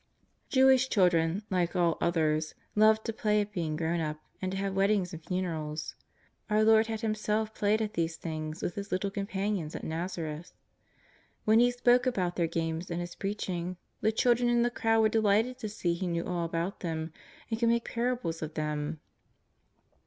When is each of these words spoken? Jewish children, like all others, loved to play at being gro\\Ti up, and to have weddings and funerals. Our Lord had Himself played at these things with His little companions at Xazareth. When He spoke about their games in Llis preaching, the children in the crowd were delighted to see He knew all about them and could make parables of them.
Jewish 0.49 0.89
children, 0.89 1.43
like 1.51 1.75
all 1.75 1.99
others, 2.01 2.55
loved 2.75 3.05
to 3.05 3.13
play 3.13 3.39
at 3.39 3.51
being 3.51 3.75
gro\\Ti 3.75 4.01
up, 4.01 4.19
and 4.41 4.51
to 4.51 4.57
have 4.57 4.73
weddings 4.73 5.13
and 5.13 5.23
funerals. 5.23 5.93
Our 6.49 6.63
Lord 6.63 6.87
had 6.87 7.01
Himself 7.01 7.53
played 7.53 7.83
at 7.83 7.93
these 7.93 8.17
things 8.17 8.63
with 8.63 8.73
His 8.73 8.91
little 8.91 9.11
companions 9.11 9.75
at 9.75 9.83
Xazareth. 9.83 10.53
When 11.45 11.59
He 11.59 11.69
spoke 11.69 12.07
about 12.07 12.35
their 12.35 12.47
games 12.47 12.89
in 12.89 12.97
Llis 12.99 13.13
preaching, 13.15 13.77
the 13.99 14.11
children 14.11 14.49
in 14.49 14.63
the 14.63 14.71
crowd 14.71 15.01
were 15.01 15.07
delighted 15.09 15.59
to 15.59 15.69
see 15.69 15.93
He 15.93 16.07
knew 16.07 16.25
all 16.25 16.45
about 16.45 16.79
them 16.79 17.13
and 17.51 17.59
could 17.59 17.69
make 17.69 17.85
parables 17.85 18.41
of 18.41 18.55
them. 18.55 18.99